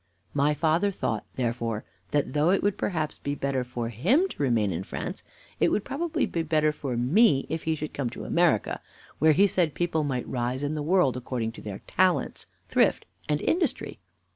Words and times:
My 0.33 0.55
father 0.55 0.89
thought, 0.91 1.27
therefore, 1.35 1.85
that, 2.09 2.33
though 2.33 2.49
it 2.49 2.63
would 2.63 2.75
perhaps 2.75 3.19
be 3.19 3.35
better 3.35 3.63
for 3.63 3.89
him 3.89 4.27
to 4.29 4.41
remain 4.41 4.71
in 4.71 4.81
France, 4.83 5.21
It 5.59 5.69
would 5.69 5.85
probably 5.85 6.25
be 6.25 6.41
better 6.41 6.71
for 6.71 6.97
me 6.97 7.45
if 7.49 7.65
he 7.65 7.75
should 7.75 7.93
come 7.93 8.09
to 8.09 8.25
America, 8.25 8.81
where 9.19 9.33
he 9.33 9.45
said 9.45 9.75
people 9.75 10.03
might 10.03 10.27
rise 10.27 10.63
in 10.63 10.73
the 10.73 10.81
world, 10.81 11.15
according 11.17 11.51
to 11.51 11.61
their 11.61 11.81
talents, 11.85 12.47
thrift, 12.67 13.05
and 13.29 13.41
industry. 13.41 13.99